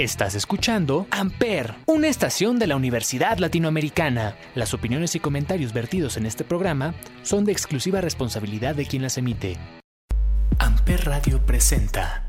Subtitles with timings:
[0.00, 4.34] Estás escuchando Amper, una estación de la Universidad Latinoamericana.
[4.54, 9.18] Las opiniones y comentarios vertidos en este programa son de exclusiva responsabilidad de quien las
[9.18, 9.58] emite.
[10.58, 12.24] Amper Radio presenta.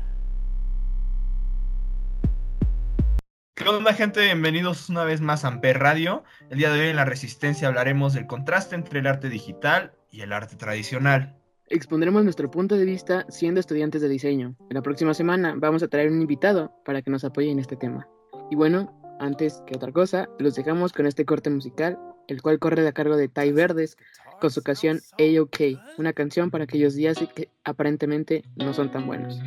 [3.54, 4.20] ¿Qué onda gente?
[4.20, 6.24] Bienvenidos una vez más a Amper Radio.
[6.50, 10.20] El día de hoy en La Resistencia hablaremos del contraste entre el arte digital y
[10.20, 11.41] el arte tradicional.
[11.72, 14.54] Expondremos nuestro punto de vista siendo estudiantes de diseño.
[14.68, 17.76] En la próxima semana vamos a traer un invitado para que nos apoye en este
[17.76, 18.06] tema.
[18.50, 21.98] Y bueno, antes que otra cosa, los dejamos con este corte musical,
[22.28, 23.96] el cual corre a cargo de Tai Verdes
[24.38, 29.40] con su canción A-OK, una canción para aquellos días que aparentemente no son tan buenos.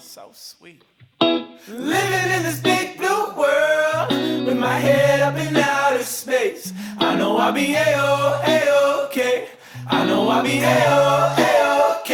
[0.00, 0.82] So sweet.
[1.68, 2.93] Living in this big
[4.74, 6.72] my head up in outer space.
[6.98, 9.48] I know I'll be A-O, A-OK.
[9.86, 12.10] I know I'll be A-O, A-OK.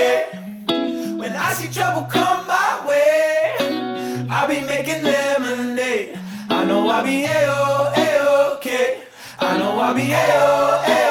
[1.20, 6.18] When I see trouble come my way, I'll be making lemonade.
[6.50, 9.04] I know I'll be A-O, A-OK.
[9.38, 11.09] I know I'll be A-O, A-OK.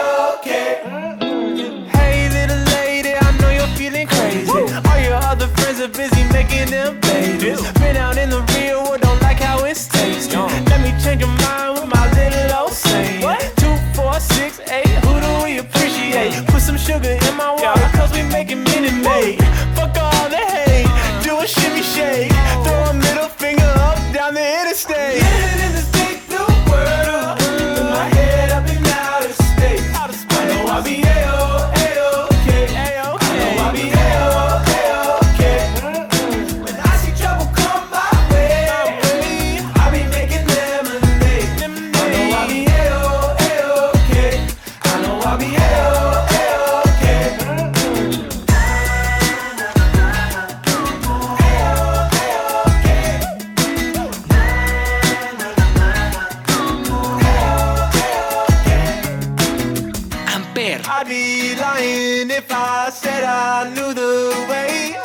[60.72, 64.96] I'd be lying if I said I knew the way.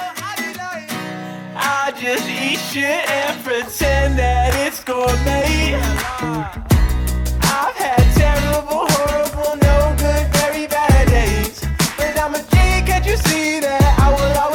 [1.57, 5.81] I just eat shit and pretend that it's gourmet.
[7.41, 11.65] I've had terrible, horrible, no good, very bad days.
[11.97, 14.54] But I'm a G, can't you see that I will always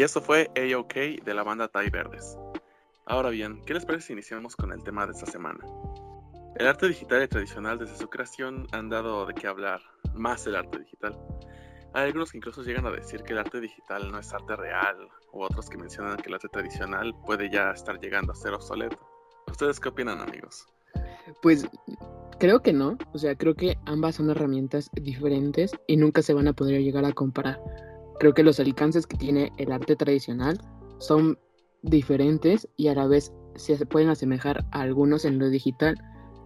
[0.00, 2.38] Y eso fue A-OK de la banda Tai Verdes.
[3.04, 5.60] Ahora bien, ¿qué les parece si iniciamos con el tema de esta semana?
[6.56, 9.82] El arte digital y tradicional desde su creación han dado de qué hablar,
[10.14, 11.18] más el arte digital.
[11.92, 14.96] Hay algunos que incluso llegan a decir que el arte digital no es arte real,
[15.34, 18.98] u otros que mencionan que el arte tradicional puede ya estar llegando a ser obsoleto.
[19.50, 20.66] ¿Ustedes qué opinan, amigos?
[21.42, 21.68] Pues
[22.38, 26.48] creo que no, o sea, creo que ambas son herramientas diferentes y nunca se van
[26.48, 27.60] a poder llegar a comparar.
[28.20, 30.60] Creo que los alcances que tiene el arte tradicional
[30.98, 31.38] son
[31.80, 35.96] diferentes y a la vez se pueden asemejar a algunos en lo digital,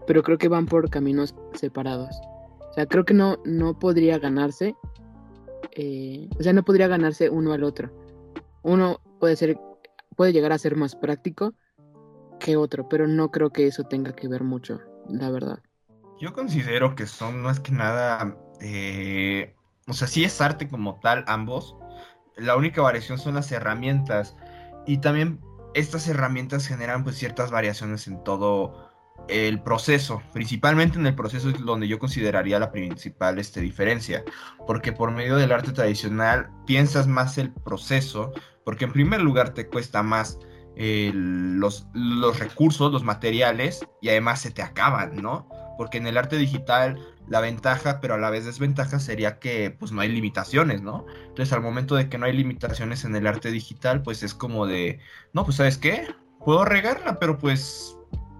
[0.06, 2.16] pero creo que van por caminos separados.
[2.70, 4.76] O sea, creo que no, no podría ganarse,
[5.72, 7.90] eh, o sea, no podría ganarse uno al otro.
[8.62, 9.58] Uno puede ser,
[10.14, 11.54] puede llegar a ser más práctico
[12.38, 15.58] que otro, pero no creo que eso tenga que ver mucho, la verdad.
[16.20, 21.24] Yo considero que son más que nada, eh, o sea, sí es arte como tal
[21.26, 21.76] ambos.
[22.36, 24.36] La única variación son las herramientas
[24.86, 25.40] y también
[25.74, 28.92] estas herramientas generan pues ciertas variaciones en todo
[29.28, 34.22] el proceso, principalmente en el proceso es donde yo consideraría la principal este, diferencia,
[34.66, 38.32] porque por medio del arte tradicional piensas más el proceso,
[38.64, 40.38] porque en primer lugar te cuesta más
[40.76, 45.48] eh, los, los recursos, los materiales, y además se te acaban, ¿no?
[45.78, 46.98] Porque en el arte digital
[47.28, 51.06] la ventaja, pero a la vez desventaja sería que pues no hay limitaciones, ¿no?
[51.28, 54.66] Entonces al momento de que no hay limitaciones en el arte digital, pues es como
[54.66, 55.00] de,
[55.32, 56.06] no, pues sabes qué,
[56.44, 57.96] puedo regarla, pero pues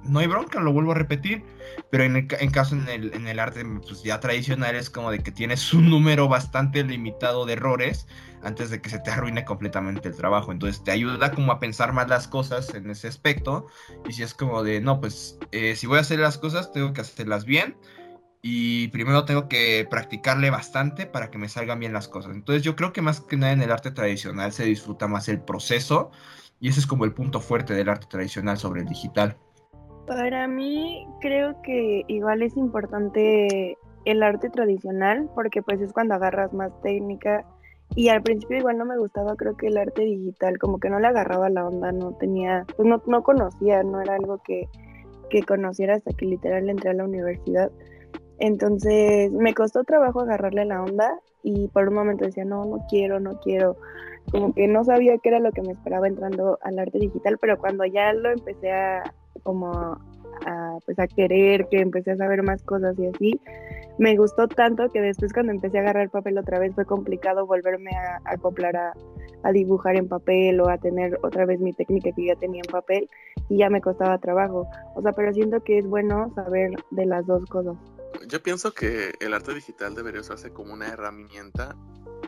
[0.06, 1.44] no hay bronca, lo vuelvo a repetir.
[1.90, 5.10] Pero en, el, en caso en el, en el arte pues ya tradicional es como
[5.10, 8.06] de que tienes un número bastante limitado de errores
[8.42, 10.52] antes de que se te arruine completamente el trabajo.
[10.52, 13.66] Entonces te ayuda como a pensar más las cosas en ese aspecto.
[14.08, 16.92] Y si es como de, no, pues eh, si voy a hacer las cosas, tengo
[16.92, 17.76] que hacerlas bien.
[18.46, 22.34] Y primero tengo que practicarle bastante para que me salgan bien las cosas.
[22.34, 25.40] Entonces yo creo que más que nada en el arte tradicional se disfruta más el
[25.40, 26.10] proceso.
[26.60, 29.38] Y ese es como el punto fuerte del arte tradicional sobre el digital.
[30.06, 36.52] Para mí creo que igual es importante el arte tradicional porque pues es cuando agarras
[36.52, 37.46] más técnica
[37.96, 41.00] y al principio igual no me gustaba, creo que el arte digital, como que no
[41.00, 44.68] le agarraba la onda, no tenía, pues no, no conocía, no era algo que,
[45.30, 47.70] que conociera hasta que literal entré a la universidad.
[48.38, 53.20] Entonces me costó trabajo agarrarle la onda y por un momento decía, no, no quiero,
[53.20, 53.76] no quiero.
[54.30, 57.58] Como que no sabía qué era lo que me esperaba entrando al arte digital, pero
[57.58, 59.02] cuando ya lo empecé a
[59.42, 59.98] como
[60.46, 63.40] a, pues a querer, que empecé a saber más cosas y así,
[63.98, 67.90] me gustó tanto que después cuando empecé a agarrar papel otra vez fue complicado volverme
[67.90, 68.92] a, acoplar a,
[69.42, 72.72] a, dibujar en papel o a tener otra vez mi técnica que ya tenía en
[72.72, 73.08] papel
[73.48, 74.66] y ya me costaba trabajo.
[74.94, 77.76] O sea, pero siento que es bueno saber de las dos cosas.
[78.26, 81.76] Yo pienso que el arte digital debería usarse como una herramienta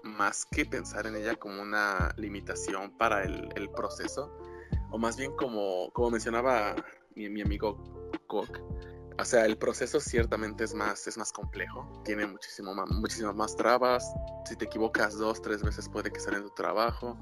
[0.03, 4.37] más que pensar en ella como una limitación para el, proceso,
[4.91, 6.75] o más bien como, como mencionaba
[7.15, 8.61] mi, mi amigo Cook,
[9.19, 13.57] o sea, el proceso ciertamente es más, es más complejo, tiene muchísimo más, muchísimas más
[13.57, 14.13] trabas,
[14.45, 17.17] si te equivocas dos, tres veces puede que sea en tu trabajo,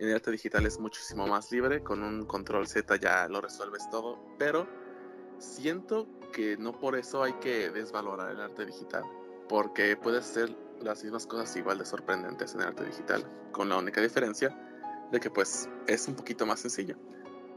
[0.00, 3.88] en el arte digital es muchísimo más libre, con un control Z ya lo resuelves
[3.90, 4.66] todo, pero
[5.38, 9.04] siento que no por eso hay que desvalorar el arte digital,
[9.48, 13.78] porque puedes hacer las mismas cosas igual de sorprendentes en el arte digital, con la
[13.78, 14.56] única diferencia
[15.10, 16.96] de que pues es un poquito más sencillo.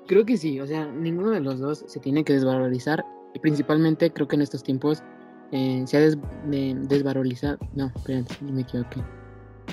[0.08, 3.04] Creo que sí, o sea, ninguno de los dos se tiene que desvalorizar
[3.40, 5.04] principalmente creo que en estos tiempos
[5.52, 7.58] eh, se ha des, de, desvalorizado.
[7.76, 9.04] No, espérate, me equivoqué.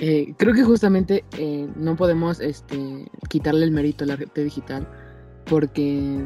[0.01, 4.89] Eh, creo que justamente eh, no podemos este, quitarle el mérito al arte digital
[5.49, 6.25] porque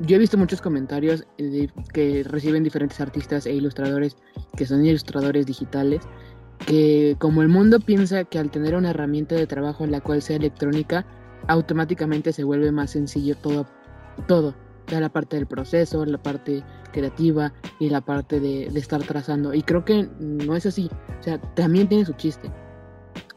[0.00, 1.24] yo he visto muchos comentarios
[1.92, 4.16] que reciben diferentes artistas e ilustradores
[4.56, 6.02] que son ilustradores digitales
[6.66, 10.22] que como el mundo piensa que al tener una herramienta de trabajo en la cual
[10.22, 11.06] sea electrónica
[11.46, 13.66] automáticamente se vuelve más sencillo todo
[14.26, 14.54] todo
[15.00, 19.54] la parte del proceso, la parte creativa y la parte de, estar trazando.
[19.54, 20.90] Y creo que no es así.
[21.20, 22.50] O sea, también tiene su chiste.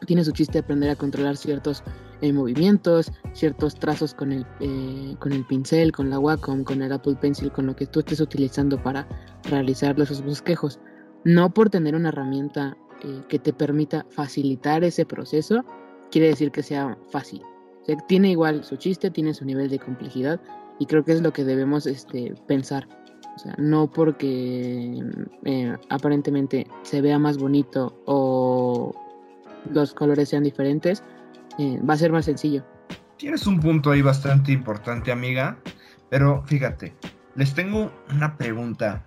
[0.06, 1.82] Tiene su chiste aprender a controlar ciertos
[2.20, 6.92] eh, movimientos, ciertos trazos con el, eh, con el pincel, con la Wacom, con el
[6.92, 9.06] Apple Pencil, con lo que tú estés utilizando para
[9.44, 10.80] realizar esos bosquejos.
[11.24, 15.64] No por tener una herramienta eh, que te permita facilitar ese proceso,
[16.10, 17.42] quiere decir que sea fácil.
[17.82, 20.40] O sea, tiene igual su chiste, tiene su nivel de complejidad
[20.78, 22.88] y creo que es lo que debemos este, pensar.
[23.36, 25.00] O sea, no porque
[25.44, 28.92] eh, aparentemente se vea más bonito o
[29.72, 31.04] los colores sean diferentes,
[31.58, 32.64] eh, va a ser más sencillo.
[33.16, 35.58] Tienes un punto ahí bastante importante, amiga.
[36.10, 36.94] Pero fíjate,
[37.34, 39.04] les tengo una pregunta.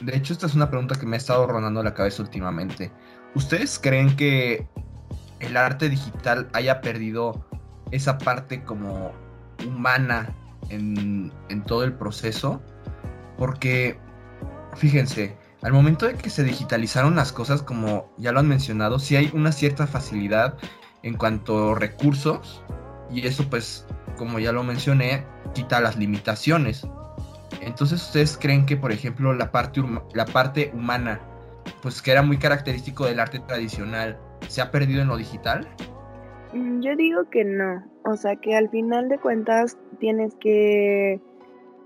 [0.00, 2.92] De hecho, esta es una pregunta que me ha estado rondando la cabeza últimamente.
[3.34, 4.66] ¿Ustedes creen que
[5.40, 7.44] el arte digital haya perdido
[7.90, 9.12] esa parte como
[9.66, 10.34] humana
[10.70, 11.30] en,
[11.66, 12.62] todo el proceso,
[13.36, 13.98] porque
[14.76, 19.16] fíjense, al momento de que se digitalizaron las cosas, como ya lo han mencionado, sí
[19.16, 20.56] hay una cierta facilidad
[21.02, 22.62] en cuanto a recursos,
[23.10, 26.86] y eso pues, como ya lo mencioné, quita las limitaciones.
[27.60, 29.82] Entonces, ¿ustedes creen que, por ejemplo, la parte,
[30.14, 31.20] la parte humana,
[31.82, 34.18] pues que era muy característico del arte tradicional,
[34.48, 35.68] se ha perdido en lo digital?
[36.52, 41.20] Mm, yo digo que no, o sea que al final de cuentas tienes que,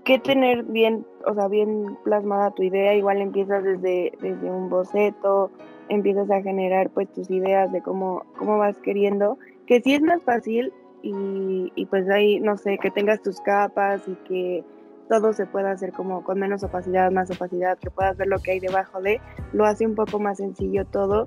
[0.03, 5.51] que tener bien, o sea, bien plasmada tu idea, igual empiezas desde, desde un boceto,
[5.89, 10.21] empiezas a generar pues tus ideas de cómo, cómo vas queriendo, que sí es más
[10.23, 14.63] fácil y, y pues ahí, no sé, que tengas tus capas y que
[15.09, 18.51] todo se pueda hacer como con menos opacidad, más opacidad, que puedas ver lo que
[18.51, 19.21] hay debajo de,
[19.53, 21.25] lo hace un poco más sencillo todo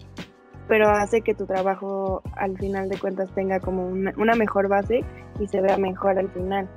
[0.71, 5.05] pero hace que tu trabajo al final de cuentas tenga como una, mejor base
[5.41, 6.69] y se vea mejor al final.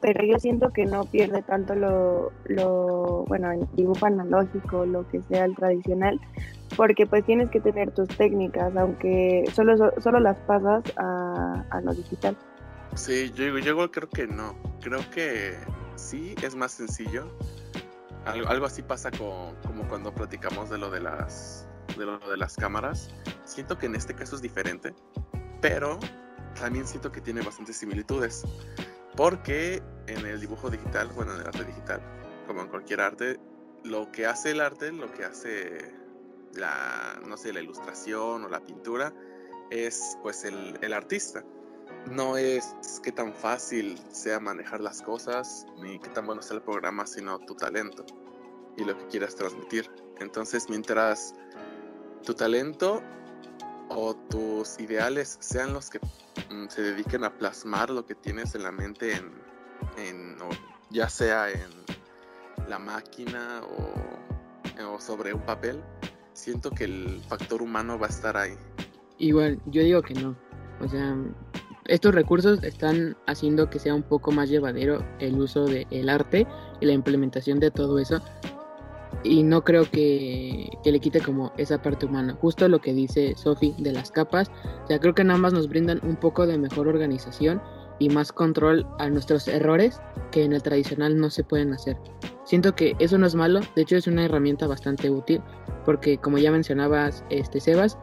[0.00, 5.20] Pero yo siento que no pierde tanto lo, lo, bueno, el dibujo analógico, lo que
[5.28, 6.18] sea el tradicional,
[6.76, 11.94] porque pues tienes que tener tus técnicas, aunque solo, solo las pasas a, a lo
[11.94, 12.36] digital.
[12.94, 14.54] Sí, yo, yo creo que no.
[14.80, 15.56] Creo que
[15.96, 17.28] sí es más sencillo.
[18.24, 22.36] Algo, algo así pasa con, como cuando platicamos de lo de las de lo de
[22.36, 23.10] las cámaras.
[23.44, 24.94] Siento que en este caso es diferente,
[25.60, 25.98] pero
[26.58, 28.44] también siento que tiene bastantes similitudes.
[29.16, 32.00] Porque en el dibujo digital, bueno, en el arte digital,
[32.46, 33.38] como en cualquier arte,
[33.84, 35.94] lo que hace el arte, lo que hace
[36.56, 39.12] la, no sé, la ilustración o la pintura,
[39.70, 41.44] es pues el, el artista.
[42.10, 46.62] No es qué tan fácil sea manejar las cosas, ni qué tan bueno sea el
[46.62, 48.04] programa, sino tu talento
[48.76, 49.90] y lo que quieras transmitir.
[50.20, 51.34] Entonces, mientras
[52.24, 53.02] tu talento
[53.88, 55.98] o tus ideales sean los que
[56.50, 59.32] mm, se dediquen a plasmar lo que tienes en la mente en,
[59.98, 60.36] en
[60.90, 61.70] ya sea en
[62.68, 65.82] la máquina o, o, sobre un papel,
[66.34, 68.52] siento que el factor humano va a estar ahí.
[69.18, 70.36] Igual, yo digo que no.
[70.80, 71.16] O sea,
[71.86, 76.46] estos recursos están haciendo que sea un poco más llevadero el uso del arte
[76.80, 78.20] y la implementación de todo eso,
[79.22, 82.36] y no creo que, le quite como esa parte humana.
[82.40, 84.50] Justo lo que dice Sophie de las capas,
[84.84, 87.62] o sea, creo que nada más nos brindan un poco de mejor organización
[87.98, 91.96] y más control a nuestros errores que en el tradicional no se pueden hacer.
[92.44, 95.40] Siento que eso no es malo, de hecho es una herramienta bastante útil
[95.84, 97.98] porque como ya mencionabas este Sebas,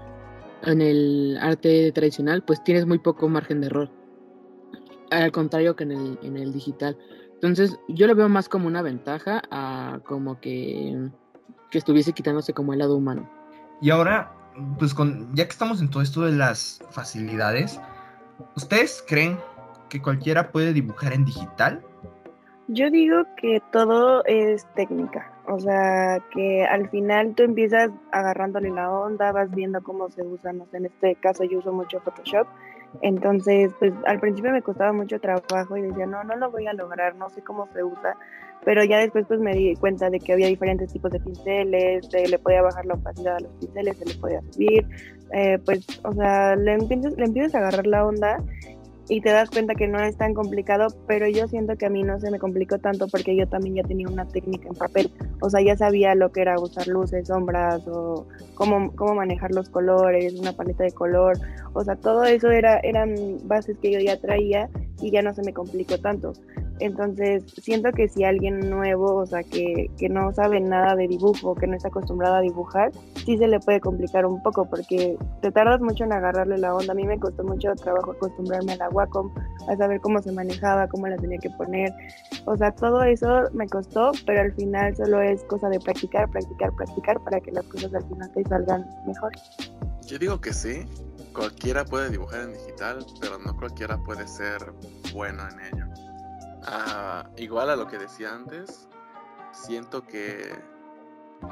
[0.64, 3.90] en el arte tradicional pues tienes muy poco margen de error.
[5.12, 6.98] Al contrario que en el, en el digital.
[7.34, 11.10] Entonces, yo lo veo más como una ventaja a como que,
[11.72, 13.28] que estuviese quitándose como el lado humano.
[13.82, 14.32] Y ahora,
[14.78, 17.80] pues con, ya que estamos en todo esto de las facilidades,
[18.56, 19.40] ¿ustedes creen
[19.92, 21.82] que cualquiera puede dibujar en digital?
[22.70, 28.90] Yo digo que todo es técnica, o sea, que al final tú empiezas agarrándole la
[28.90, 32.48] onda, vas viendo cómo se usa, no sé, en este caso yo uso mucho Photoshop
[33.02, 36.74] entonces, pues al principio me costaba mucho trabajo y decía, no, no lo voy a
[36.74, 38.18] lograr, no sé cómo se usa,
[38.66, 42.28] pero ya después pues me di cuenta de que había diferentes tipos de pinceles, se
[42.28, 44.86] le podía bajar la opacidad a los pinceles, se le podía subir,
[45.34, 48.38] eh, pues, o sea, le empiezas, le empiezas a agarrar la onda
[49.10, 52.04] y te das cuenta que no es tan complicado, pero yo siento que a mí
[52.04, 55.50] no se me complicó tanto porque yo también ya tenía una técnica en papel, o
[55.50, 60.34] sea, ya sabía lo que era usar luces, sombras o cómo, cómo manejar los colores,
[60.40, 61.38] una paleta de color,
[61.74, 64.70] o sea, todo eso era, eran bases que yo ya traía
[65.02, 66.34] y ya no se me complicó tanto.
[66.80, 71.54] Entonces, siento que si alguien nuevo, o sea, que, que, no sabe nada de dibujo,
[71.54, 72.92] que no está acostumbrado a dibujar,
[73.24, 76.94] sí se le puede complicar un poco porque te tardas mucho en agarrarle la onda.
[76.94, 79.32] A mí me costó mucho trabajo acostumbrarme a la Wacom,
[79.70, 81.94] a saber cómo se manejaba, cómo la tenía que poner.
[82.46, 86.74] O sea, todo eso me costó, pero al final solo es cosa de practicar, practicar,
[86.76, 89.32] practicar para que las cosas al final te salgan mejor.
[90.08, 90.84] Yo digo que sí,
[91.34, 94.74] cualquiera puede dibujar en digital, pero no cualquiera puede ser
[95.14, 95.86] bueno en ello.
[96.64, 98.88] Ah, igual a lo que decía antes,
[99.52, 100.54] siento que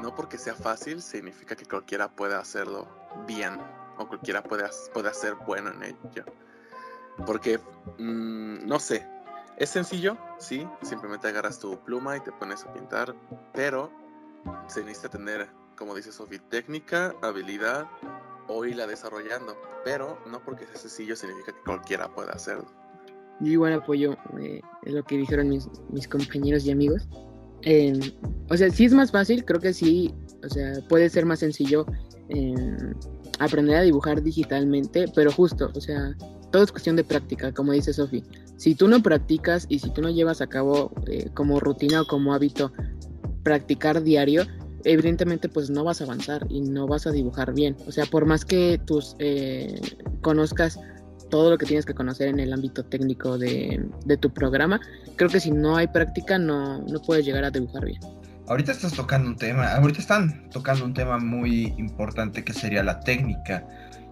[0.00, 2.86] no porque sea fácil significa que cualquiera puede hacerlo
[3.26, 3.58] bien
[3.98, 6.24] o cualquiera puede, puede ser bueno en ello.
[7.26, 7.58] Porque,
[7.98, 9.06] mm, no sé,
[9.56, 13.14] es sencillo, sí, simplemente agarras tu pluma y te pones a pintar,
[13.52, 13.90] pero
[14.68, 17.86] se necesita tener, como dice Sophie, técnica, habilidad
[18.50, 19.56] o irla desarrollando.
[19.84, 22.66] Pero no porque sea sencillo significa que cualquiera pueda hacerlo.
[23.40, 27.08] Yo igual apoyo eh, lo que dijeron mis, mis compañeros y amigos.
[28.50, 30.14] o sea, sí es más fácil, creo que sí,
[30.44, 31.86] o sea, puede ser más sencillo
[33.40, 36.14] aprender a dibujar digitalmente, pero justo, o sea,
[36.52, 38.22] todo es cuestión de práctica, como dice Sofi.
[38.56, 42.06] Si tú no practicas y si tú no llevas a cabo eh, como rutina o
[42.06, 42.72] como hábito
[43.42, 44.44] practicar diario,
[44.84, 47.76] evidentemente pues no vas a avanzar y no vas a dibujar bien.
[47.86, 49.80] O sea, por más que tus eh,
[50.20, 50.78] conozcas
[51.30, 53.88] todo lo que tienes que conocer en el ámbito técnico de,
[54.20, 54.80] tu programa,
[55.16, 58.00] creo que si no hay práctica no, no puedes llegar a dibujar bien.
[58.48, 62.98] Ahorita estás tocando un tema, ahorita están tocando un tema muy importante que sería la
[62.98, 63.64] técnica.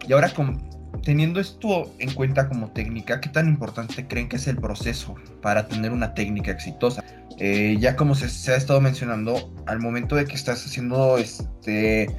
[0.06, 0.62] Y ahora con,
[1.02, 5.68] teniendo esto en cuenta como técnica, ¿qué tan importante creen que es el proceso para
[5.68, 7.02] tener una técnica exitosa?
[7.38, 12.10] Eh, ya como se, ha estado mencionando, al momento de que estás haciendo este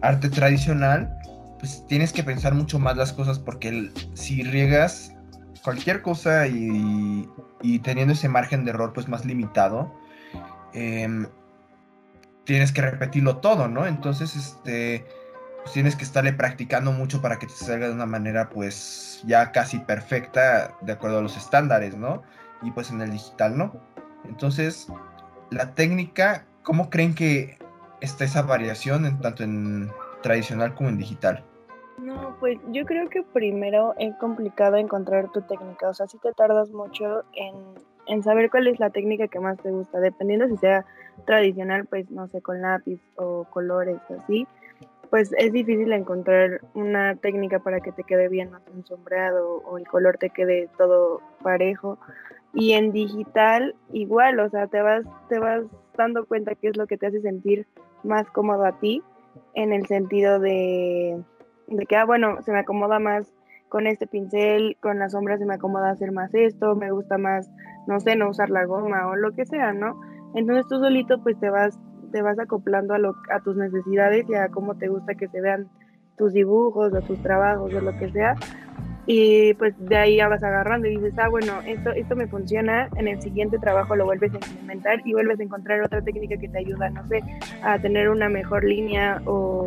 [0.00, 1.14] arte tradicional,
[1.58, 5.12] pues tienes que pensar mucho más las cosas porque si riegas
[5.62, 7.28] cualquier cosa y,
[7.84, 9.94] teniendo ese margen de error pues más limitado,
[10.72, 11.26] em,
[12.44, 13.86] tienes que repetirlo todo, ¿no?
[13.86, 15.04] Entonces, este,
[15.62, 19.52] pues tienes que estarle practicando mucho para que te salga de una manera pues ya
[19.52, 22.22] casi perfecta de acuerdo a los estándares, ¿no?
[22.62, 23.72] Y pues en el digital, ¿no?
[24.24, 24.88] Entonces,
[25.50, 27.58] la técnica, ¿cómo creen que
[28.00, 29.90] está esa variación en, tanto en
[30.22, 31.44] tradicional como en digital?
[31.98, 36.32] No, pues yo creo que primero es complicado encontrar tu técnica, o sea, si te
[36.32, 37.54] tardas mucho en,
[38.06, 40.84] en saber cuál es la técnica que más te gusta, dependiendo si sea
[41.26, 44.48] tradicional, pues no sé, con lápiz o colores así,
[45.12, 49.86] pues es difícil encontrar una técnica para que te quede bien, un sombreado o el
[49.86, 51.98] color te quede todo parejo.
[52.54, 55.64] Y en digital igual, o sea, te vas, te vas
[55.98, 57.66] dando cuenta qué es lo que te hace sentir
[58.02, 59.02] más cómodo a ti,
[59.52, 61.22] en el sentido de,
[61.66, 63.30] de que, ah, bueno, se me acomoda más
[63.68, 67.50] con este pincel, con las sombras se me acomoda hacer más esto, me gusta más,
[67.86, 70.00] no sé, no usar la goma o lo que sea, ¿no?
[70.34, 71.78] Entonces tú solito pues te vas,
[72.12, 75.40] te vas acoplando a, lo, a tus necesidades y a cómo te gusta que se
[75.40, 75.68] vean
[76.16, 78.36] tus dibujos o tus trabajos o lo que sea.
[79.04, 82.88] Y pues de ahí ya vas agarrando y dices, ah, bueno, esto, esto me funciona,
[82.96, 86.48] en el siguiente trabajo lo vuelves a implementar y vuelves a encontrar otra técnica que
[86.48, 87.20] te ayuda, no sé,
[87.64, 89.66] a tener una mejor línea o,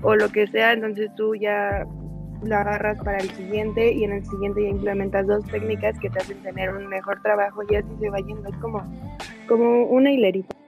[0.00, 1.86] o lo que sea, entonces tú ya
[2.42, 6.18] lo agarras para el siguiente y en el siguiente ya implementas dos técnicas que te
[6.18, 8.82] hacen tener un mejor trabajo y así se va yendo, es como,
[9.46, 10.59] como una hilerita.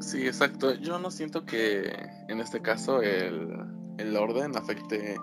[0.00, 0.74] Sí, exacto.
[0.74, 1.92] Yo no siento que
[2.28, 3.48] en este caso el,
[3.98, 5.16] el orden afecte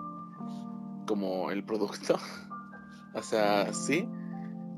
[1.06, 2.18] como el producto.
[3.14, 4.08] o sea, sí,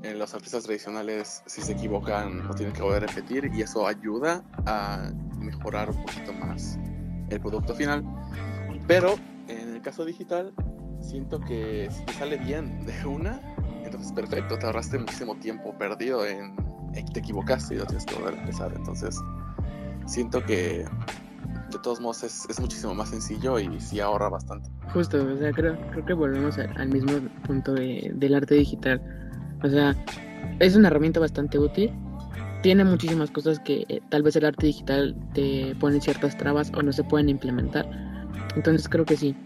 [0.02, 3.87] en los artistas tradicionales si se equivocan lo tienen que volver a repetir y eso
[3.87, 6.78] ayuda a mejorar un poquito más
[7.31, 8.05] el producto final.
[8.87, 9.17] Pero
[9.49, 10.55] en el caso digital
[11.00, 13.40] siento que si te sale bien de una,
[13.85, 16.55] entonces perfecto, te ahorraste muchísimo tiempo perdido en,
[17.12, 18.73] te equivocaste y lo tienes que volver a empezar.
[18.75, 19.19] Entonces
[20.09, 20.85] siento que
[21.71, 24.71] de todos modos es, muchísimo más sencillo y sí ahorra bastante.
[24.93, 27.12] Justo, o sea, creo, creo que volvemos al mismo
[27.47, 29.00] punto del arte digital.
[29.62, 29.95] O sea,
[30.61, 31.93] es una herramienta bastante útil.
[32.62, 36.83] Tiene muchísimas cosas que eh, tal vez el arte digital te pone ciertas trabas o
[36.83, 37.88] no se pueden implementar.
[38.57, 39.37] Entonces creo que sí,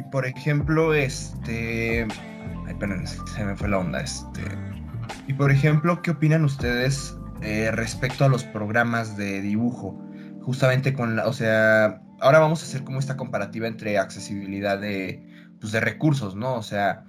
[0.00, 2.06] y por ejemplo, este.
[2.66, 4.00] Ay, perdón, se me fue la onda.
[4.00, 4.40] Este.
[5.26, 10.00] Y por ejemplo, ¿qué opinan ustedes eh, respecto a los programas de dibujo?
[10.42, 11.26] Justamente con la.
[11.26, 15.24] O sea, ahora vamos a hacer como esta comparativa entre accesibilidad de,
[15.60, 16.54] pues, de recursos, ¿no?
[16.54, 17.04] O sea,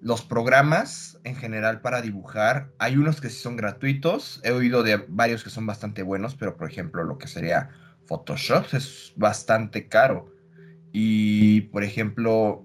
[0.00, 4.40] los programas en general para dibujar, hay unos que sí son gratuitos.
[4.44, 7.70] He oído de varios que son bastante buenos, pero por ejemplo, lo que sería
[8.06, 10.32] Photoshop es bastante caro.
[10.92, 12.64] Y, por ejemplo,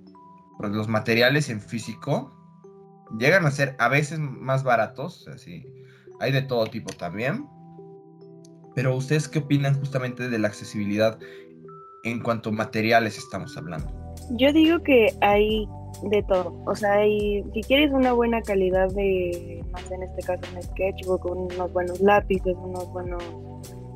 [0.58, 2.38] pues, los materiales en físico
[3.17, 5.65] llegan a ser a veces más baratos, así.
[6.22, 7.48] Hay de todo tipo también.
[8.74, 11.20] Pero ustedes qué opinan justamente de la accesibilidad
[12.04, 13.92] en cuanto a materiales estamos hablando?
[14.32, 15.68] Yo digo que hay
[16.04, 16.56] de todo.
[16.66, 20.62] O sea, hay, si quieres una buena calidad de, no sé, en este caso un
[20.62, 23.24] sketchbook, unos buenos lápices, unos buenos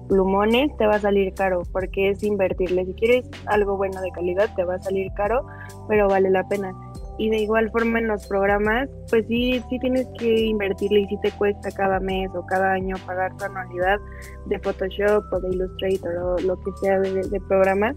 [0.07, 2.85] plumones te va a salir caro porque es invertirle.
[2.85, 5.47] Si quieres algo bueno de calidad te va a salir caro,
[5.87, 6.73] pero vale la pena.
[7.17, 11.17] Y de igual forma en los programas, pues sí, sí tienes que invertirle y si
[11.21, 13.99] te cuesta cada mes o cada año pagar tu anualidad
[14.47, 17.95] de Photoshop o de Illustrator o lo que sea de, de programas,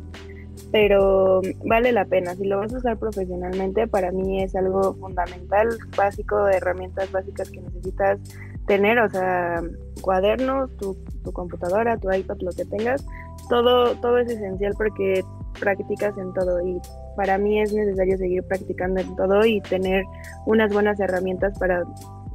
[0.72, 2.34] pero vale la pena.
[2.34, 7.50] Si lo vas a usar profesionalmente, para mí es algo fundamental, básico, de herramientas básicas
[7.50, 8.18] que necesitas
[8.66, 9.62] tener, o sea,
[10.00, 10.96] cuadernos, tu,
[11.32, 13.04] computadora, tu iPad, lo que tengas,
[13.50, 15.22] todo, todo es esencial porque
[15.58, 16.80] practicas en todo y
[17.18, 20.04] para mí es necesario seguir practicando en todo y tener
[20.46, 21.82] unas buenas herramientas para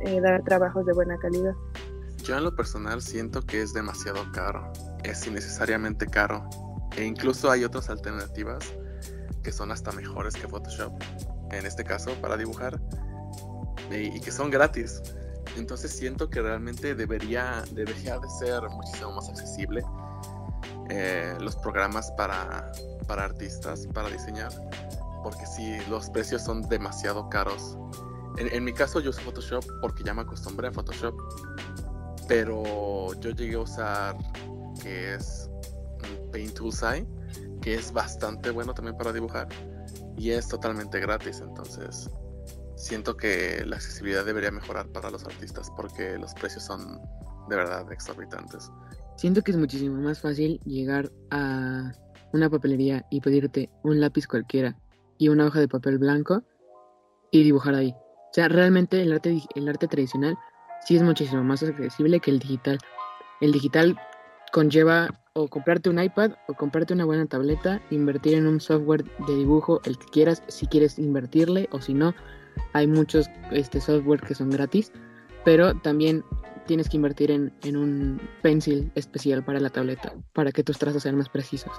[0.04, 1.54] eh, dar trabajos de buena calidad.
[2.22, 4.74] Yo en lo personal siento que es demasiado caro,
[5.06, 6.50] es innecesariamente caro
[6.98, 8.74] e incluso hay otras alternativas
[9.42, 10.92] que son hasta mejores que Photoshop,
[11.54, 12.78] en este caso para dibujar,
[13.90, 15.02] y que son gratis.
[15.58, 19.82] Entonces siento que realmente debería, debería de ser muchísimo más accesible
[20.90, 22.70] eh, los programas para,
[23.08, 24.52] para artistas, para diseñar,
[25.24, 27.78] porque si los precios son demasiado caros.
[28.38, 31.16] En, mi caso yo uso Photoshop porque ya me acostumbré a Photoshop,
[32.28, 34.18] pero yo llegué a usar
[34.82, 35.50] que es
[36.32, 37.08] Paint Toolsai,
[37.62, 39.48] que es bastante bueno también para dibujar
[40.18, 42.10] y es totalmente gratis, entonces
[42.76, 47.00] siento que la accesibilidad debería mejorar para los artistas porque los precios son
[47.50, 48.72] de verdad exorbitantes.
[49.16, 51.94] Siento que es muchísimo más fácil llegar a
[52.34, 54.76] una papelería y pedirte un lápiz cualquiera
[55.18, 56.44] y una hoja de papel blanco
[57.32, 57.92] y dibujar ahí.
[57.92, 60.38] O sea, realmente el arte, el arte tradicional
[60.86, 62.80] sí es muchísimo más accesible que el digital.
[63.42, 63.98] El digital
[64.52, 69.36] conlleva o comprarte un iPad o comprarte una buena tableta, invertir en un software de
[69.36, 72.14] dibujo, el que quieras, si quieres invertirle o si no,
[72.74, 74.92] hay muchos este, software que son gratis,
[75.44, 76.24] pero también
[76.68, 81.18] tienes que invertir en, un pencil especial para la tableta, para que tus trazos sean
[81.18, 81.74] más precisos.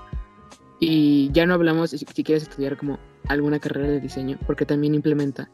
[0.81, 5.51] Y ya no hablamos si, quieres estudiar como alguna carrera de diseño, porque también implementa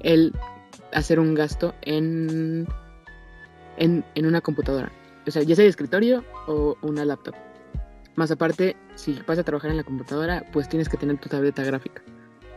[0.00, 0.32] el
[0.92, 2.66] hacer un gasto en,
[3.76, 4.90] en, en una computadora.
[5.26, 7.34] O sea, ya sea de escritorio o una laptop.
[8.16, 11.62] Más aparte, si vas a trabajar en la computadora, pues tienes que tener tu tableta
[11.62, 12.02] gráfica.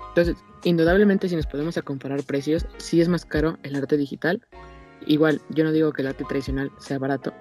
[0.09, 4.41] Entonces, indudablemente si nos podemos a comparar precios, sí es más caro el arte digital,
[5.07, 7.33] igual, yo no digo que el arte tradicional sea barato.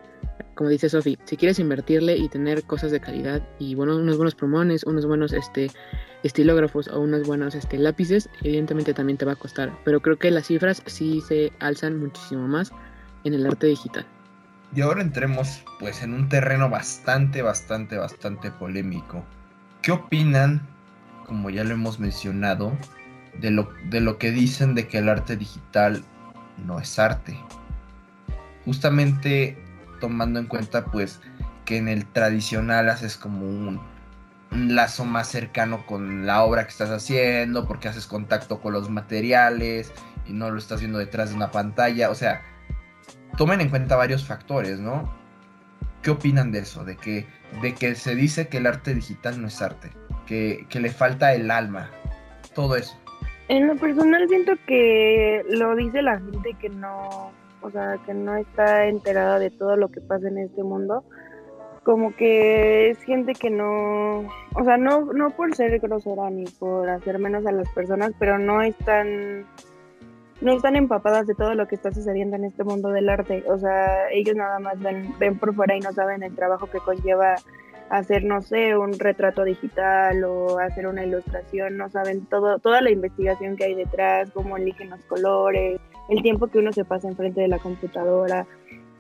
[0.55, 4.35] Como dice Sofi, si quieres invertirle y tener cosas de calidad y bueno, unos buenos
[4.35, 5.71] plumones, unos buenos este,
[6.23, 9.73] estilógrafos o unos buenos este, lápices, evidentemente también te va a costar.
[9.85, 12.73] Pero creo que las cifras sí se alzan muchísimo más
[13.25, 14.07] en el arte digital.
[14.75, 19.25] Y ahora entremos pues en un terreno bastante, bastante, bastante polémico.
[19.83, 20.67] ¿Qué opinan,
[21.27, 22.73] como ya lo hemos mencionado,
[23.41, 26.05] de lo, de lo que dicen de que el arte digital
[26.59, 27.39] no es arte?
[28.65, 29.59] Justamente
[30.01, 31.21] tomando en cuenta pues
[31.65, 33.81] que en el tradicional haces como un,
[34.51, 39.93] lazo más cercano con la obra que estás haciendo, porque haces contacto con los materiales
[40.27, 42.43] y no lo estás viendo detrás de una pantalla, o sea,
[43.37, 45.13] tomen en cuenta varios factores, ¿no?
[46.03, 46.85] ¿Qué opinan de eso?
[46.85, 47.27] De que,
[47.63, 49.91] de que se dice que el arte digital no es arte,
[50.27, 51.91] que le falta el alma,
[52.55, 52.97] todo eso.
[53.49, 57.31] En lo personal siento que lo dice la gente que no,
[57.61, 61.05] o sea, que no está enterada de todo lo que pasa en este mundo.
[61.83, 66.89] Como que es gente que no, o sea, no, no por ser grosera ni por
[66.89, 69.45] hacer menos a las personas, pero no están
[70.41, 73.45] no están empapadas de todo lo que está sucediendo en este mundo del arte.
[73.49, 76.79] O sea, ellos nada más ven, ven por fuera y no saben el trabajo que
[76.79, 77.37] conlleva
[77.91, 82.91] hacer, no sé, un retrato digital o hacer una ilustración, no saben todo, toda la
[82.91, 87.41] investigación que hay detrás, cómo eligen los colores, el tiempo que uno se pasa enfrente
[87.41, 88.47] de la computadora.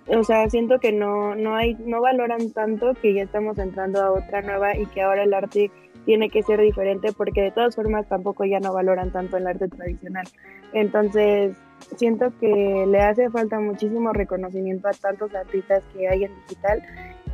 [0.06, 4.12] O sea, siento que no, no hay, no valoran tanto que ya estamos entrando a
[4.12, 5.70] otra nueva y que ahora el arte
[6.04, 9.68] tiene que ser diferente porque de todas formas tampoco ya no valoran tanto el arte
[9.68, 10.26] tradicional.
[10.74, 11.56] Entonces,
[11.96, 16.82] siento que le hace falta muchísimo reconocimiento a tantos artistas que hay en digital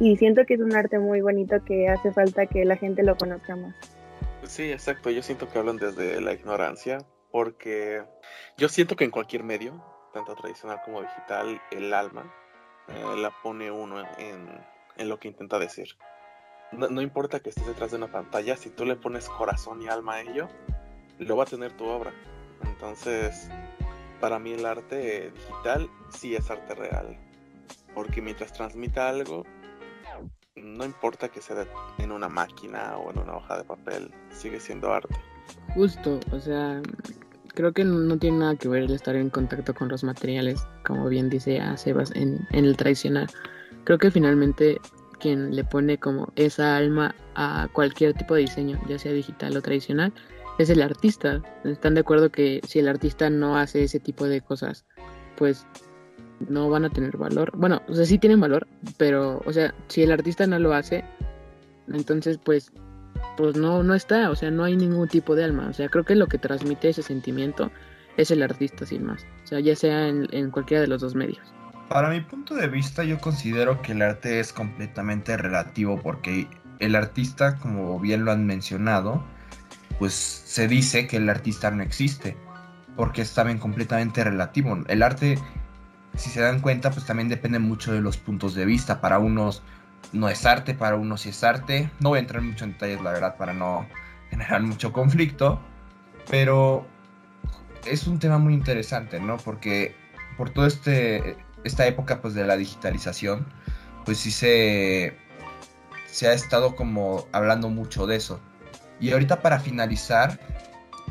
[0.00, 3.16] y siento que es un arte muy bonito que hace falta que la gente lo
[3.16, 3.74] conozca más.
[4.42, 5.10] Sí, exacto.
[5.10, 6.98] Yo siento que hablan desde la ignorancia
[7.30, 8.02] porque
[8.56, 12.32] yo siento que en cualquier medio, tanto tradicional como digital, el alma
[12.88, 14.48] eh, la pone uno en,
[14.96, 15.94] en lo que intenta decir
[16.72, 20.14] no, importa que estés detrás de una pantalla, si tú le pones corazón y alma
[20.14, 20.48] a ello,
[21.18, 22.12] lo va a tener tu obra.
[22.64, 23.48] Entonces,
[24.20, 27.18] para mí el arte digital sí es arte real.
[27.94, 29.44] Porque mientras transmita algo,
[30.62, 31.66] no importa que sea
[31.98, 35.14] en una máquina o en una hoja de papel, sigue siendo arte.
[35.74, 36.80] Justo, o sea,
[37.54, 41.08] creo que no tiene nada que ver el estar en contacto con los materiales, como
[41.08, 43.28] bien dice a Sebas, en, en el tradicional.
[43.84, 44.80] Creo que finalmente
[45.20, 49.62] quien le pone como esa alma a cualquier tipo de diseño, ya sea digital o
[49.62, 50.12] tradicional,
[50.58, 51.40] es el artista.
[51.64, 54.84] ¿Están de acuerdo que si el artista no hace ese tipo de cosas,
[55.36, 55.66] pues
[56.48, 57.52] no van a tener valor?
[57.56, 61.04] Bueno, o sea, sí tienen valor, pero, o sea, si el artista no lo hace,
[61.88, 62.72] entonces pues
[63.36, 65.68] pues no, no está, o sea, no hay ningún tipo de alma.
[65.68, 67.70] O sea, creo que lo que transmite ese sentimiento
[68.16, 69.26] es el artista sin más.
[69.44, 71.40] O sea, ya sea en, en cualquiera de los dos medios.
[71.88, 76.48] Para mi punto de vista, yo considero que el arte es completamente relativo porque
[76.78, 79.22] el artista, como bien lo han mencionado,
[79.98, 82.36] pues se dice que el artista no existe,
[82.96, 84.78] porque es también completamente relativo.
[84.86, 85.38] El arte,
[86.16, 89.00] si se dan cuenta, pues también depende mucho de los puntos de vista.
[89.00, 89.62] Para unos
[90.12, 91.90] no es arte, para unos sí es arte.
[92.00, 93.86] No voy a entrar mucho en detalles, la verdad, para no
[94.30, 95.60] generar mucho conflicto,
[96.30, 96.86] pero
[97.84, 99.36] es un tema muy interesante, ¿no?
[99.38, 99.94] Porque
[100.36, 103.46] por todo este esta época pues de la digitalización,
[104.04, 105.16] pues sí se,
[106.06, 108.40] se ha estado como hablando mucho de eso.
[109.00, 110.38] Y ahorita para finalizar,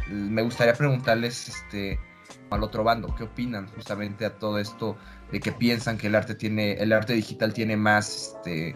[0.08, 2.00] me gustaría preguntarles este
[2.50, 4.98] al otro bando, ¿qué opinan justamente a todo esto
[5.32, 8.76] de que piensan que el arte tiene el arte digital tiene más este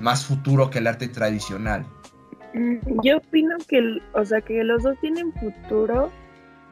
[0.00, 1.86] más futuro que el arte tradicional?
[2.54, 6.10] Mm, yo opino que, o sea, que los dos tienen futuro,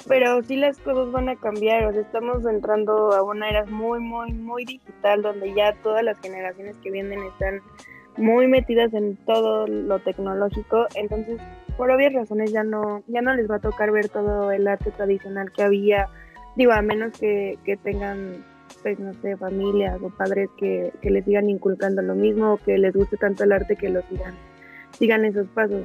[0.09, 4.01] pero sí las cosas van a cambiar, o sea, estamos entrando a una era muy,
[4.01, 7.61] muy, muy digital, donde ya todas las generaciones que vienen están
[8.17, 11.39] muy metidas en todo lo tecnológico, entonces
[11.77, 14.91] por obvias razones ya no, ya no les va a tocar ver todo el arte
[14.91, 16.09] tradicional que había,
[16.57, 18.45] digo, a menos que, que tengan,
[18.83, 22.79] pues no sé, familias o padres que, que les sigan inculcando lo mismo, o que
[22.79, 24.35] les guste tanto el arte que lo sigan,
[24.93, 25.85] sigan esos pasos.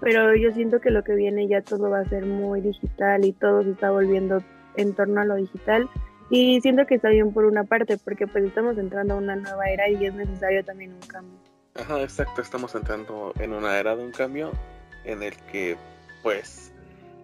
[0.00, 3.32] Pero yo siento que lo que viene ya todo va a ser muy digital y
[3.32, 4.42] todo se está volviendo
[4.76, 5.88] en torno a lo digital.
[6.30, 9.64] Y siento que está bien por una parte porque pues estamos entrando a una nueva
[9.70, 11.38] era y es necesario también un cambio.
[11.74, 14.52] Ajá, exacto, estamos entrando en una era de un cambio
[15.08, 15.76] en el que
[16.22, 16.72] pues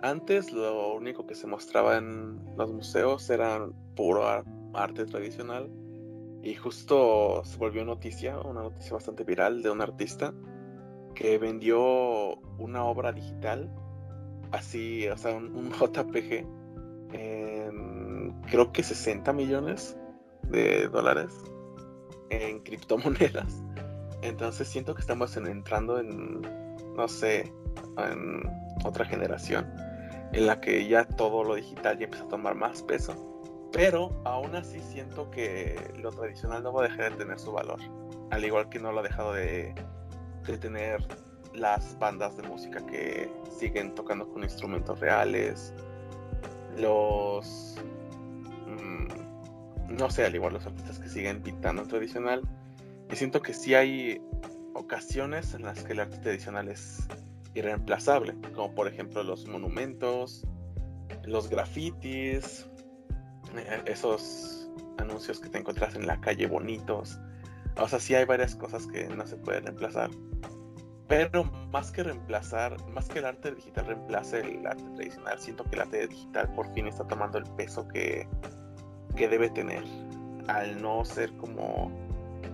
[0.03, 4.25] antes lo único que se mostraba en los museos era puro
[4.73, 5.71] arte tradicional
[6.43, 10.35] y justo se volvió noticia, una noticia bastante viral de un artista
[11.15, 13.71] que vendió una obra digital,
[14.53, 16.45] así, o sea, un, JPG,
[17.13, 19.97] en creo que 60 millones
[20.51, 21.33] de dólares
[22.31, 23.63] en criptomonedas.
[24.23, 26.43] Entonces siento que estamos entrando en,
[26.97, 27.53] no sé,
[27.99, 28.43] en
[28.85, 29.67] otra generación
[30.35, 33.15] en la que ya todo lo digital ya empieza a tomar más peso.
[33.73, 37.81] Pero aún así siento que lo tradicional no va a dejar de tener su valor.
[38.31, 39.75] Al igual que no lo ha dejado de,
[40.47, 41.07] de tener
[41.55, 45.73] las bandas de música que siguen tocando con instrumentos reales,
[46.77, 47.77] los
[48.67, 52.43] mm, no sé, al igual los artistas que siguen pintando tradicional.
[53.11, 54.21] Y siento que sí hay
[54.75, 57.07] ocasiones en las que el arte tradicional es
[57.55, 60.47] irreemplazable, como por ejemplo los monumentos,
[61.25, 62.67] los grafitis,
[63.57, 67.19] eh, esos anuncios que te encuentras en la calle bonitos.
[67.77, 70.11] O sea, sí hay varias cosas que no se pueden reemplazar.
[71.09, 75.77] Pero más que reemplazar, más que el arte digital reemplace el arte tradicional, siento que
[75.77, 78.27] el arte digital por fin está tomando el peso que,
[79.15, 79.85] que debe tener.
[80.49, 81.91] Al no ser como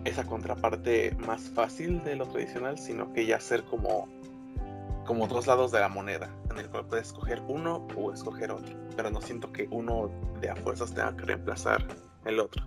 [0.05, 4.09] esa contraparte más fácil de lo tradicional, sino que ya ser como,
[5.07, 8.77] como dos lados de la moneda, en el cual puedes escoger uno o escoger otro.
[8.97, 10.11] Pero no siento que uno
[10.41, 11.85] de a fuerzas tenga que reemplazar
[12.25, 12.65] el otro.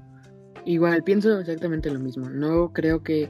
[0.65, 2.29] Igual, pienso exactamente lo mismo.
[2.29, 3.29] No creo que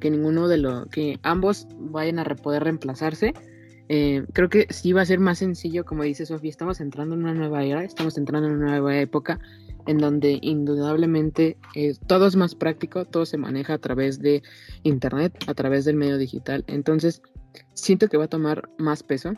[0.00, 3.34] que ninguno de los, que ambos vayan a poder reemplazarse.
[3.88, 7.22] Eh, creo que sí va a ser más sencillo, como dice Sofía, estamos entrando en
[7.22, 9.38] una nueva era, estamos entrando en una nueva época
[9.86, 14.42] en donde indudablemente eh, todo es más práctico, todo se maneja a través de
[14.82, 16.64] internet, a través del medio digital.
[16.66, 17.22] Entonces,
[17.74, 19.34] siento que va a tomar más peso,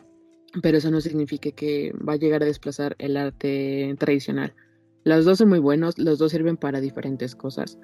[0.63, 4.55] pero eso no significa que va a llegar a desplazar el arte tradicional.
[5.05, 7.79] Los dos son muy buenos, los dos sirven para diferentes cosas.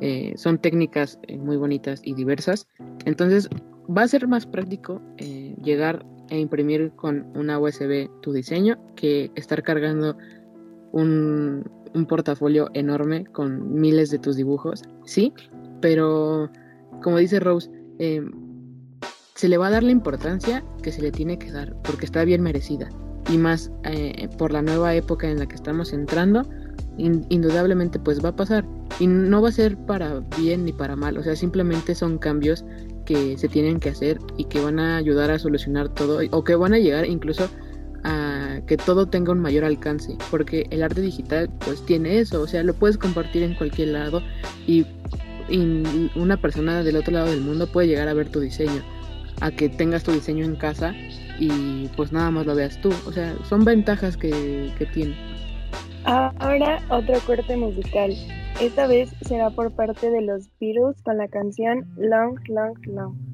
[0.00, 2.68] Eh, son técnicas eh, muy bonitas y diversas.
[3.04, 3.48] Entonces
[3.88, 9.30] va a ser más práctico eh, llegar e imprimir con una USB tu diseño que
[9.34, 10.16] estar cargando
[10.92, 14.82] un, un portafolio enorme con miles de tus dibujos.
[15.04, 15.32] Sí,
[15.80, 16.50] pero
[17.02, 17.70] como dice Rose,
[19.34, 22.24] se le va a dar la importancia que se le tiene que dar porque está
[22.24, 22.88] bien merecida.
[23.30, 23.70] Y más
[24.38, 26.42] por la nueva época en la que estamos entrando,
[26.96, 28.64] indudablemente pues va a pasar
[28.98, 32.64] y no va a ser para bien ni para mal, o sea, simplemente son cambios
[33.04, 36.56] que se tienen que hacer y que van a ayudar a solucionar todo o que
[36.56, 37.48] van a llegar incluso
[38.68, 42.62] que todo tenga un mayor alcance, porque el arte digital pues tiene eso, o sea,
[42.62, 44.22] lo puedes compartir en cualquier lado
[44.66, 44.86] y,
[46.14, 48.82] una persona del otro lado del mundo puede llegar a ver tu diseño,
[49.40, 50.94] a que tengas tu diseño en casa
[51.38, 55.16] y pues nada más lo veas tú, o sea, son ventajas que, que tiene.
[56.04, 58.14] Ahora otro corte musical.
[58.60, 63.27] Esta vez será por parte de los Beatles con la canción Long, Long, Long.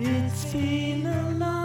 [0.00, 1.61] It's been a long,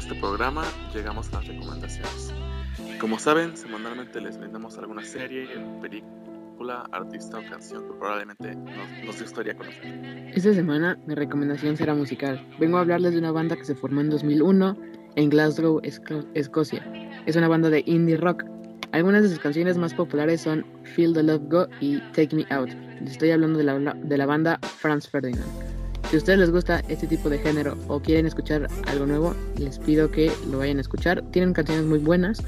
[0.00, 2.32] este programa, llegamos a las recomendaciones.
[2.98, 5.46] Como saben, semanalmente les brindamos alguna serie,
[5.82, 10.32] película, artista o canción que probablemente nos, nos gustaría conocer.
[10.34, 12.42] Esta semana mi recomendación será musical.
[12.58, 14.76] Vengo a hablarles de una banda que se formó en 2001
[15.16, 16.82] en Glasgow, Escocia.
[17.26, 18.44] Es una banda de indie rock.
[18.92, 22.70] Algunas de sus canciones más populares son Feel the Love Go y Take Me Out.
[23.02, 25.69] Les estoy hablando de la, de la banda Franz Ferdinand.
[26.10, 29.78] Si a ustedes les gusta este tipo de género o quieren escuchar algo nuevo, les
[29.78, 31.22] pido que lo vayan a escuchar.
[31.30, 32.42] Tienen canciones muy buenas,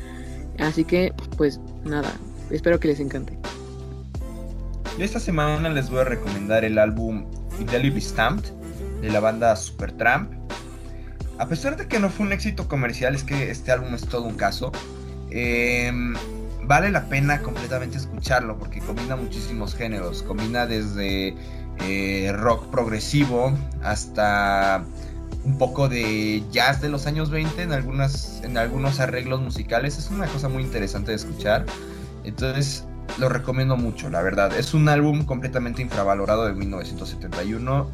[0.59, 2.13] así que pues nada,
[2.51, 3.39] espero que les encante.
[4.99, 7.25] Yo esta semana les voy a recomendar el álbum
[7.61, 8.51] Be Stamped
[9.01, 10.33] de la banda Supertramp.
[11.39, 14.25] A pesar de que no fue un éxito comercial, es que este álbum es todo
[14.25, 14.73] un caso.
[15.31, 16.15] Em,
[16.65, 20.25] vale la pena completamente escucharlo porque combina muchísimos géneros.
[20.25, 21.37] Combina desde
[21.85, 24.85] eh, rock progresivo hasta
[25.45, 29.99] un poco de jazz de los años 20 en, algunas, en algunos arreglos musicales.
[29.99, 31.67] Es una cosa muy interesante de escuchar.
[32.25, 32.85] Entonces
[33.19, 34.57] lo recomiendo mucho, la verdad.
[34.57, 37.91] Es un álbum completamente infravalorado de 1971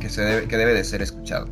[0.00, 1.46] que, se debe, que debe de ser escuchado.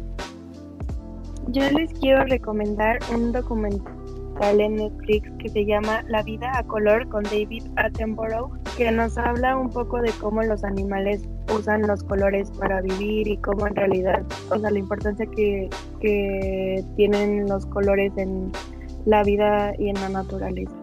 [1.48, 3.95] Yo les quiero recomendar un documental
[4.42, 9.56] en Netflix que se llama La vida a color con David Attenborough, que nos habla
[9.56, 11.22] un poco de cómo los animales
[11.54, 15.68] usan los colores para vivir y cómo en realidad, o sea, la importancia que,
[16.00, 18.52] que tienen los colores en
[19.06, 20.74] la vida y en la naturaleza.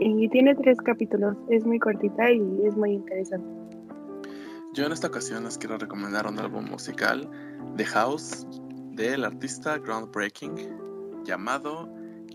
[0.00, 3.46] Y tiene tres capítulos, es muy cortita y es muy interesante.
[4.74, 7.30] Yo en esta ocasión les quiero recomendar un álbum musical,
[7.76, 8.46] The House,
[8.92, 10.54] del artista Groundbreaking,
[11.24, 11.88] llamado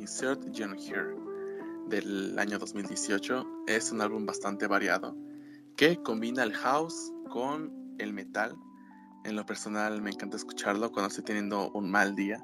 [0.07, 1.17] Insert John Here
[1.89, 5.17] del año 2018 es un álbum bastante variado
[5.75, 8.55] que combina el house con el metal.
[9.25, 12.41] En lo personal me encanta escucharlo cuando estoy teniendo un mal día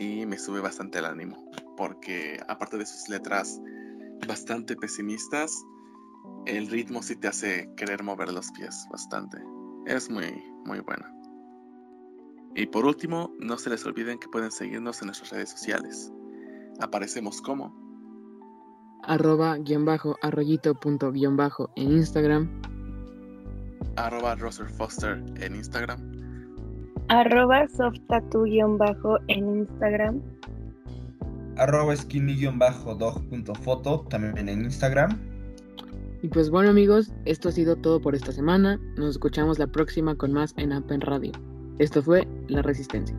[0.00, 3.60] y me sube bastante el ánimo porque aparte de sus letras
[4.26, 5.56] bastante pesimistas,
[6.46, 9.38] el ritmo sí te hace querer mover los pies bastante.
[9.86, 10.26] Es muy,
[10.64, 11.06] muy bueno.
[12.56, 16.12] Y por último, no se les olviden que pueden seguirnos en nuestras redes sociales.
[16.80, 17.74] Aparecemos como
[19.02, 22.48] arroba guion bajo arroyito punto guion bajo en Instagram
[23.96, 26.00] arroba Roser Foster en Instagram
[27.08, 30.20] arroba softatu guion bajo en Instagram
[31.56, 35.18] arroba skinny guion bajo dog punto foto también en Instagram
[36.20, 38.80] y pues bueno amigos, esto ha sido todo por esta semana.
[38.96, 41.30] Nos escuchamos la próxima con más en Appen Radio.
[41.78, 43.16] Esto fue La Resistencia.